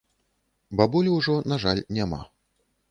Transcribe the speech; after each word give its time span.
Бабулі 0.81 1.13
ўжо, 1.19 1.37
на 1.55 1.61
жаль, 1.67 1.85
няма. 2.01 2.21